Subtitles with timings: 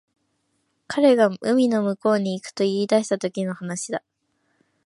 [0.87, 4.01] 彼が海の向こうに行くと言い出したときの話だ